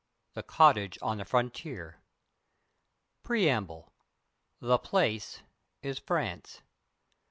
[0.33, 2.01] The Cottage on the Frontier.
[3.21, 3.93] PREAMBLE.
[4.59, 5.43] THE place
[5.83, 6.63] is France.